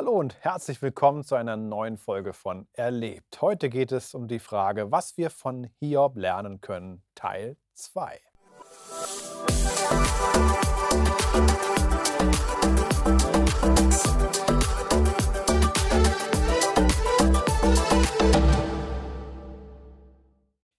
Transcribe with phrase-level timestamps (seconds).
[0.00, 3.42] Hallo und herzlich willkommen zu einer neuen Folge von Erlebt.
[3.42, 8.20] Heute geht es um die Frage, was wir von Hiob lernen können, Teil 2.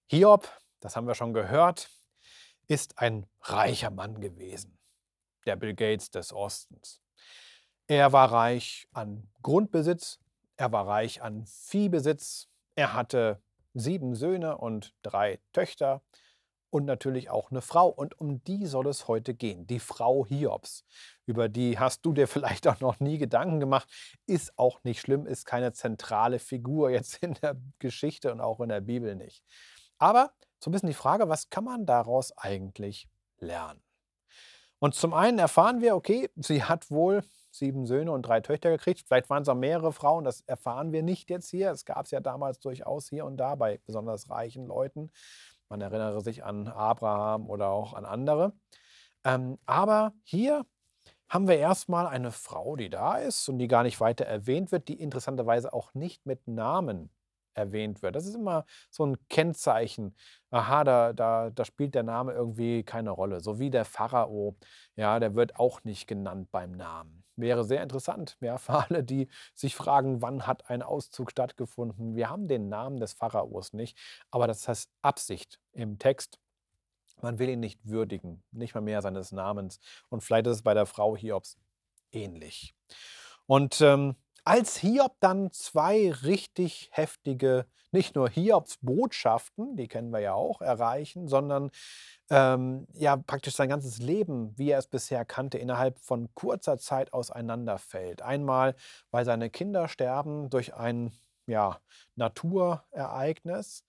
[0.07, 0.47] Hiob,
[0.79, 1.89] das haben wir schon gehört,
[2.69, 4.79] ist ein reicher Mann gewesen,
[5.45, 7.01] der Bill Gates des Ostens.
[7.91, 10.19] Er war reich an Grundbesitz,
[10.57, 13.41] er war reich an Viehbesitz, er hatte
[13.73, 16.03] sieben Söhne und drei Töchter
[16.69, 17.87] und natürlich auch eine Frau.
[17.89, 20.85] Und um die soll es heute gehen, die Frau Hiobs.
[21.25, 23.89] Über die hast du dir vielleicht auch noch nie Gedanken gemacht.
[24.27, 28.69] Ist auch nicht schlimm, ist keine zentrale Figur jetzt in der Geschichte und auch in
[28.69, 29.43] der Bibel nicht.
[29.97, 33.81] Aber so ein bisschen die Frage, was kann man daraus eigentlich lernen?
[34.77, 37.23] Und zum einen erfahren wir, okay, sie hat wohl
[37.59, 39.03] sieben Söhne und drei Töchter gekriegt.
[39.07, 41.71] Vielleicht waren es auch mehrere Frauen, das erfahren wir nicht jetzt hier.
[41.71, 45.11] Es gab es ja damals durchaus hier und da bei besonders reichen Leuten.
[45.69, 48.53] Man erinnere sich an Abraham oder auch an andere.
[49.23, 50.65] Ähm, aber hier
[51.29, 54.87] haben wir erstmal eine Frau, die da ist und die gar nicht weiter erwähnt wird,
[54.87, 57.11] die interessanterweise auch nicht mit Namen
[57.59, 58.15] erwähnt wird.
[58.15, 60.15] Das ist immer so ein Kennzeichen.
[60.51, 63.41] Aha, da, da, da spielt der Name irgendwie keine Rolle.
[63.41, 64.55] So wie der Pharao,
[64.95, 69.27] ja, der wird auch nicht genannt beim Namen wäre sehr interessant, ja, für alle, die
[69.55, 72.15] sich fragen, wann hat ein Auszug stattgefunden.
[72.15, 73.97] Wir haben den Namen des Pharaos nicht,
[74.31, 76.39] aber das heißt Absicht im Text.
[77.21, 79.79] Man will ihn nicht würdigen, nicht mal mehr seines Namens.
[80.09, 81.57] Und vielleicht ist es bei der Frau Hiobs
[82.11, 82.73] ähnlich.
[83.45, 90.19] Und ähm, als Hiob dann zwei richtig heftige, nicht nur Hiobs Botschaften, die kennen wir
[90.19, 91.71] ja auch, erreichen, sondern
[92.29, 97.13] ähm, ja praktisch sein ganzes Leben, wie er es bisher kannte, innerhalb von kurzer Zeit
[97.13, 98.21] auseinanderfällt.
[98.21, 98.75] Einmal,
[99.11, 101.11] weil seine Kinder sterben durch ein
[101.47, 101.79] ja,
[102.15, 103.83] Naturereignis,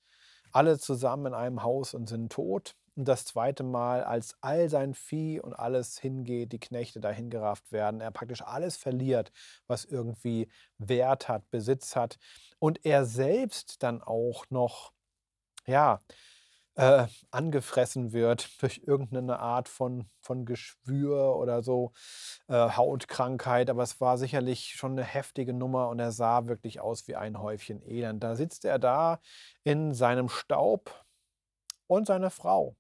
[0.53, 2.75] alle zusammen in einem Haus und sind tot.
[2.97, 7.73] Und das zweite Mal, als all sein Vieh und alles hingeht, die Knechte dahin gerafft
[7.73, 9.33] werden, er praktisch alles verliert,
[9.67, 12.19] was irgendwie Wert hat, Besitz hat.
[12.59, 14.93] Und er selbst dann auch noch,
[15.67, 16.03] ja,
[16.77, 21.93] äh, angefressen wird durch irgendeine Art von, von Geschwür oder so,
[22.49, 23.71] äh, Hautkrankheit.
[23.71, 27.39] Aber es war sicherlich schon eine heftige Nummer und er sah wirklich aus wie ein
[27.41, 28.23] Häufchen Elend.
[28.25, 29.21] Da sitzt er da
[29.65, 31.05] in seinem Staub
[31.87, 32.77] und seine Frau.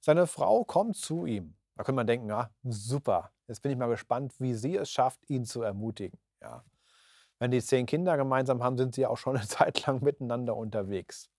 [0.00, 1.56] Seine Frau kommt zu ihm.
[1.76, 3.32] Da könnte man denken, ja, super.
[3.46, 6.18] Jetzt bin ich mal gespannt, wie sie es schafft, ihn zu ermutigen.
[6.42, 6.64] Ja.
[7.38, 11.30] Wenn die zehn Kinder gemeinsam haben, sind sie auch schon eine Zeit lang miteinander unterwegs.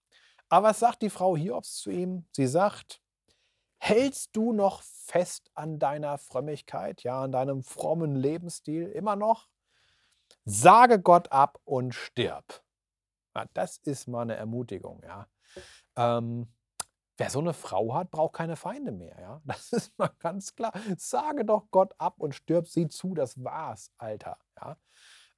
[0.49, 2.25] Aber was sagt die Frau Hiobs zu ihm?
[2.31, 3.01] Sie sagt,
[3.77, 9.47] hältst du noch fest an deiner Frömmigkeit, ja, an deinem frommen Lebensstil immer noch?
[10.45, 12.63] Sage Gott ab und stirb.
[13.35, 15.27] Ja, das ist mal eine Ermutigung, ja.
[15.95, 16.47] Ähm,
[17.19, 19.41] wer so eine Frau hat, braucht keine Feinde mehr, ja.
[19.45, 20.73] Das ist mal ganz klar.
[20.97, 24.77] Sage doch Gott ab und stirb, sieh zu, das war's, Alter, ja.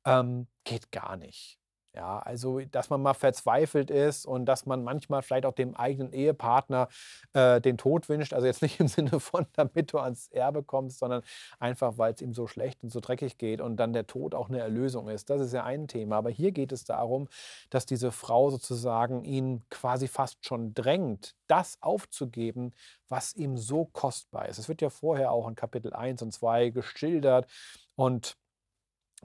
[0.05, 1.60] Ähm, geht gar nicht.
[1.93, 6.13] Ja, also dass man mal verzweifelt ist und dass man manchmal vielleicht auch dem eigenen
[6.13, 6.87] Ehepartner
[7.33, 8.31] äh, den Tod wünscht.
[8.33, 11.21] Also jetzt nicht im Sinne von, damit du ans Erbe kommst, sondern
[11.59, 14.47] einfach, weil es ihm so schlecht und so dreckig geht und dann der Tod auch
[14.47, 15.29] eine Erlösung ist.
[15.29, 16.15] Das ist ja ein Thema.
[16.17, 17.27] Aber hier geht es darum,
[17.69, 22.71] dass diese Frau sozusagen ihn quasi fast schon drängt, das aufzugeben,
[23.09, 24.59] was ihm so kostbar ist.
[24.59, 27.47] Es wird ja vorher auch in Kapitel 1 und 2 geschildert
[27.95, 28.37] und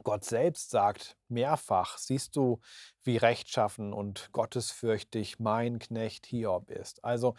[0.04, 2.60] Gott selbst sagt mehrfach, siehst du,
[3.02, 7.04] wie rechtschaffen und gottesfürchtig mein Knecht Hiob ist.
[7.04, 7.34] Also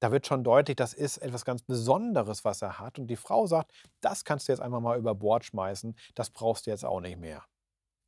[0.00, 2.98] da wird schon deutlich, das ist etwas ganz Besonderes, was er hat.
[2.98, 6.66] Und die Frau sagt, das kannst du jetzt einfach mal über Bord schmeißen, das brauchst
[6.66, 7.44] du jetzt auch nicht mehr.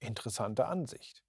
[0.01, 1.25] Interessante Ansicht.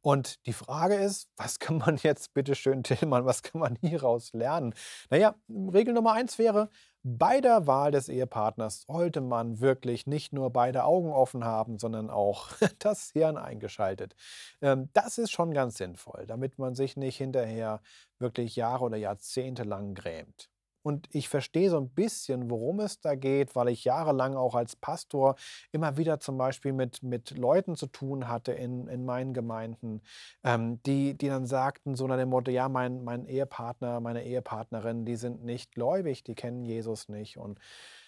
[0.00, 4.32] Und die Frage ist, was kann man jetzt, bitte schön, Tillmann, was kann man hieraus
[4.32, 4.74] lernen?
[5.10, 6.70] Naja, Regel Nummer eins wäre,
[7.08, 12.10] bei der Wahl des Ehepartners sollte man wirklich nicht nur beide Augen offen haben, sondern
[12.10, 12.48] auch
[12.80, 14.16] das Hirn eingeschaltet.
[14.60, 17.80] Ähm, das ist schon ganz sinnvoll, damit man sich nicht hinterher
[18.18, 20.50] wirklich Jahre oder Jahrzehnte lang grämt.
[20.86, 24.76] Und ich verstehe so ein bisschen, worum es da geht, weil ich jahrelang auch als
[24.76, 25.34] Pastor
[25.72, 30.00] immer wieder zum Beispiel mit, mit Leuten zu tun hatte in, in meinen Gemeinden,
[30.44, 35.04] ähm, die, die dann sagten, so nach dem Motto, ja, mein, mein Ehepartner, meine Ehepartnerin,
[35.04, 37.36] die sind nicht gläubig, die kennen Jesus nicht.
[37.36, 37.58] Und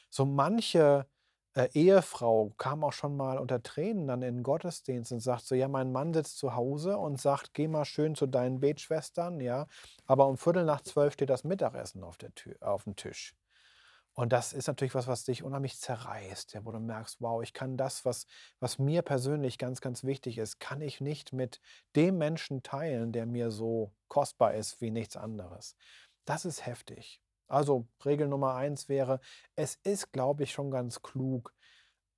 [0.08, 1.04] so manche
[1.58, 5.54] äh, Ehefrau kam auch schon mal unter Tränen dann in den Gottesdienst und sagt so,
[5.54, 9.66] ja, mein Mann sitzt zu Hause und sagt, geh mal schön zu deinen Betschwestern, ja,
[10.06, 13.34] aber um Viertel nach zwölf steht das Mittagessen auf, der Tür, auf dem Tisch.
[14.14, 17.52] Und das ist natürlich was, was dich unheimlich zerreißt, ja, wo du merkst, wow, ich
[17.52, 18.26] kann das, was,
[18.60, 21.60] was mir persönlich ganz, ganz wichtig ist, kann ich nicht mit
[21.96, 25.76] dem Menschen teilen, der mir so kostbar ist wie nichts anderes.
[26.24, 27.22] Das ist heftig.
[27.48, 29.20] Also Regel Nummer eins wäre,
[29.56, 31.54] es ist, glaube ich, schon ganz klug,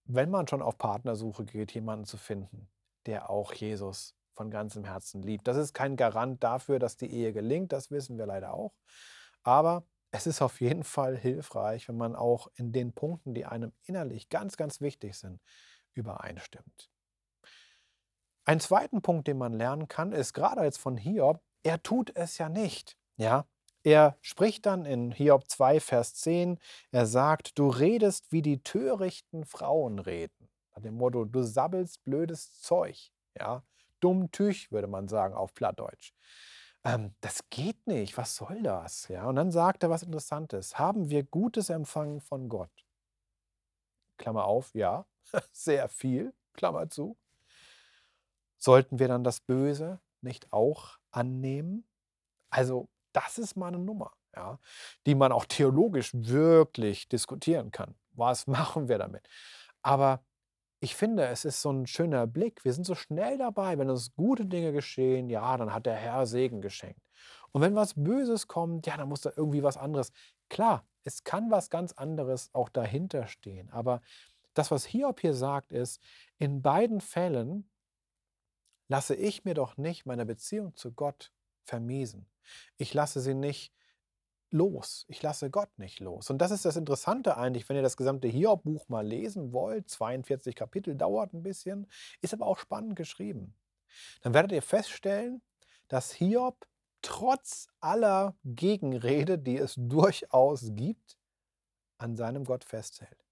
[0.04, 2.68] wenn man schon auf Partnersuche geht, jemanden zu finden,
[3.06, 5.46] der auch Jesus von ganzem Herzen liebt.
[5.46, 8.74] Das ist kein Garant dafür, dass die Ehe gelingt, das wissen wir leider auch.
[9.42, 13.72] Aber es ist auf jeden Fall hilfreich, wenn man auch in den Punkten, die einem
[13.84, 15.40] innerlich ganz, ganz wichtig sind,
[15.94, 16.90] übereinstimmt.
[18.44, 22.38] Ein zweiten Punkt, den man lernen kann, ist gerade jetzt von Hiob, er tut es
[22.38, 22.96] ja nicht.
[23.16, 23.46] Ja,
[23.82, 26.58] er spricht dann in Hiob 2, Vers 10,
[26.90, 30.48] er sagt, du redest, wie die törichten Frauen reden.
[30.74, 33.10] Nach dem Motto, du sabbelst blödes Zeug.
[33.38, 33.62] Ja,
[34.00, 36.12] dumm Tüch, würde man sagen auf Plattdeutsch
[36.84, 39.08] ähm, das geht nicht, was soll das?
[39.08, 40.78] Ja, und dann sagt er was Interessantes.
[40.78, 42.70] Haben wir Gutes empfangen von Gott?
[44.16, 45.06] Klammer auf, ja,
[45.52, 47.16] sehr viel, Klammer zu.
[48.58, 51.86] Sollten wir dann das Böse nicht auch annehmen?
[52.50, 54.58] Also, das ist mal eine Nummer, ja,
[55.06, 57.94] die man auch theologisch wirklich diskutieren kann.
[58.12, 59.28] Was machen wir damit?
[59.82, 60.24] Aber
[60.80, 62.64] ich finde, es ist so ein schöner Blick.
[62.64, 66.26] Wir sind so schnell dabei, wenn uns gute Dinge geschehen, ja, dann hat der Herr
[66.26, 67.00] Segen geschenkt.
[67.52, 70.12] Und wenn was Böses kommt, ja, dann muss da irgendwie was anderes.
[70.48, 73.68] Klar, es kann was ganz anderes auch dahinter stehen.
[73.70, 74.00] Aber
[74.54, 76.00] das, was Hiob hier sagt, ist,
[76.38, 77.68] in beiden Fällen
[78.88, 81.32] lasse ich mir doch nicht meine Beziehung zu Gott
[81.64, 82.26] vermiesen.
[82.76, 83.72] Ich lasse sie nicht
[84.50, 85.04] los.
[85.08, 86.30] Ich lasse Gott nicht los.
[86.30, 89.88] Und das ist das Interessante eigentlich, wenn ihr das gesamte Hiob-Buch mal lesen wollt.
[89.88, 91.86] 42 Kapitel dauert ein bisschen,
[92.20, 93.54] ist aber auch spannend geschrieben.
[94.22, 95.42] Dann werdet ihr feststellen,
[95.88, 96.66] dass Hiob
[97.02, 101.16] trotz aller Gegenrede, die es durchaus gibt,
[101.98, 103.24] an seinem Gott festhält.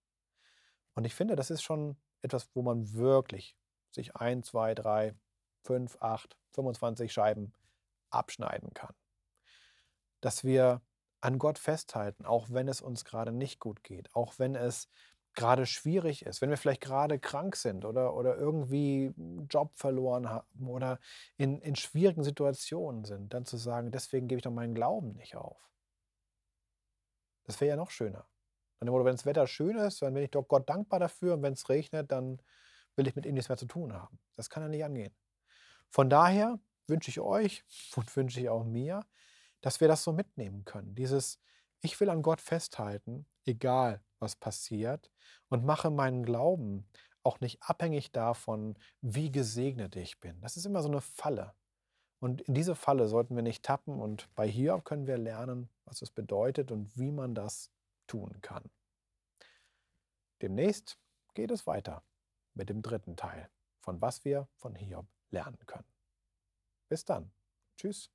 [0.95, 3.57] Und ich finde, das ist schon etwas, wo man wirklich
[3.91, 5.15] sich ein, zwei, drei,
[5.63, 7.53] fünf, acht, 25 Scheiben
[8.11, 8.95] abschneiden kann.
[10.21, 10.83] Dass wir
[11.21, 14.89] an Gott festhalten, auch wenn es uns gerade nicht gut geht, auch wenn es
[15.35, 20.29] gerade schwierig ist, wenn wir vielleicht gerade krank sind oder, oder irgendwie einen Job verloren
[20.29, 20.99] haben oder
[21.37, 25.37] in, in schwierigen Situationen sind, dann zu sagen, deswegen gebe ich doch meinen Glauben nicht
[25.37, 25.71] auf.
[27.45, 28.27] Das wäre ja noch schöner.
[28.81, 31.69] Wenn das Wetter schön ist, dann bin ich doch Gott dankbar dafür und wenn es
[31.69, 32.41] regnet, dann
[32.97, 34.19] will ich mit ihm nichts mehr zu tun haben.
[34.37, 35.15] Das kann ja nicht angehen.
[35.89, 37.65] Von daher wünsche ich euch
[37.97, 39.05] und wünsche ich auch mir,
[39.61, 40.95] dass wir das so mitnehmen können.
[40.95, 41.41] Dieses,
[41.81, 45.11] ich will an Gott festhalten, egal was passiert,
[45.49, 46.89] und mache meinen Glauben
[47.23, 50.41] auch nicht abhängig davon, wie gesegnet ich bin.
[50.41, 51.55] Das ist immer so eine Falle.
[52.21, 54.01] Und in diese Falle sollten wir nicht tappen.
[54.01, 57.71] Und bei Hiob können wir lernen, was es bedeutet und wie man das
[58.07, 58.69] tun kann.
[60.43, 60.99] Demnächst
[61.35, 62.03] geht es weiter
[62.55, 63.49] mit dem dritten Teil,
[63.81, 65.87] von was wir von Hiob lernen können.
[66.89, 67.31] Bis dann.
[67.77, 68.11] Tschüss.